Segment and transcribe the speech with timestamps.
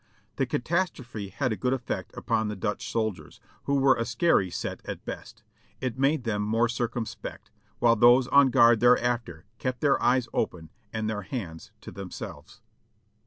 [0.37, 4.81] The catastrophe had a good effect upon the Dutch soldiers, who were a scary set
[4.83, 5.43] at best.
[5.79, 11.07] It made them more circumspect, while those on guard thereafter kept their eyes open and
[11.07, 12.61] their hands to themselves.